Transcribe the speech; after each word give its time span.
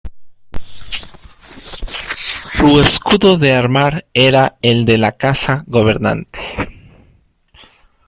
Su 2.57 2.81
escudo 2.81 3.37
de 3.37 3.53
armar 3.53 4.07
era 4.15 4.57
el 4.63 4.83
de 4.85 4.97
la 4.97 5.11
Casa 5.11 5.63
gobernante. 5.67 6.39